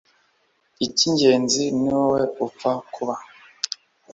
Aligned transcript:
icyigenzi 0.85 1.63
ni 1.79 1.89
wowe 1.97 2.21
upfa 2.45 2.71
kuba 2.93 3.15